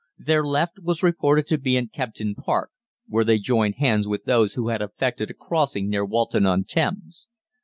[0.17, 2.71] "Their left was reported to be at Kempton Park,
[3.05, 7.27] where they joined hands with those who had effected a crossing near Walton on Thames.